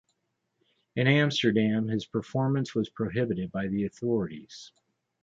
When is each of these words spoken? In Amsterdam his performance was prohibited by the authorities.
In 0.95 1.05
Amsterdam 1.05 1.87
his 1.87 2.07
performance 2.07 2.73
was 2.73 2.89
prohibited 2.89 3.51
by 3.51 3.67
the 3.67 3.83
authorities. 3.85 4.71